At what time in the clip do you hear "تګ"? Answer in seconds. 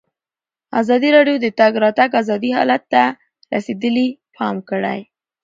1.59-1.73